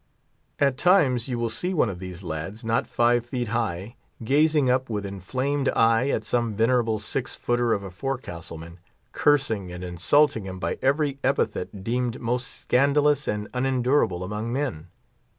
[0.57, 4.89] At times you will see one of these lads, not five feet high, gazing up
[4.89, 8.79] with inflamed eye at some venerable six footer of a forecastle man,
[9.11, 14.87] cursing and insulting him by every epithet deemed most scandalous and unendurable among men.